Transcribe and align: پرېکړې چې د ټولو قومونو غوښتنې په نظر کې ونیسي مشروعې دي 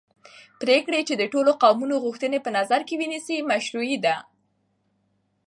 پرېکړې 0.61 1.01
چې 1.07 1.13
د 1.17 1.23
ټولو 1.33 1.51
قومونو 1.63 1.95
غوښتنې 2.05 2.39
په 2.45 2.49
نظر 2.57 2.81
کې 2.87 2.95
ونیسي 3.01 3.37
مشروعې 3.51 3.97
دي 4.05 4.17